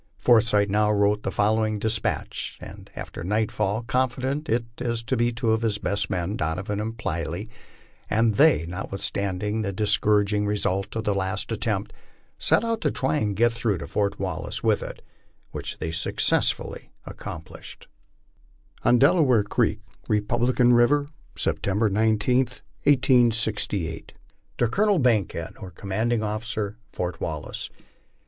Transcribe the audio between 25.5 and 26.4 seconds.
or Commanding